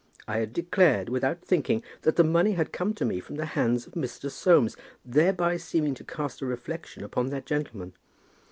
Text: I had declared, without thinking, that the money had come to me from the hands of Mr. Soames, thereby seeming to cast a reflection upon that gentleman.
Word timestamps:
I 0.27 0.39
had 0.39 0.51
declared, 0.51 1.09
without 1.09 1.41
thinking, 1.43 1.83
that 2.01 2.15
the 2.15 2.23
money 2.23 2.53
had 2.53 2.73
come 2.73 2.95
to 2.95 3.05
me 3.05 3.19
from 3.19 3.35
the 3.35 3.45
hands 3.45 3.85
of 3.85 3.93
Mr. 3.93 4.31
Soames, 4.31 4.75
thereby 5.05 5.57
seeming 5.57 5.93
to 5.93 6.03
cast 6.03 6.41
a 6.41 6.47
reflection 6.47 7.03
upon 7.03 7.27
that 7.27 7.45
gentleman. 7.45 7.93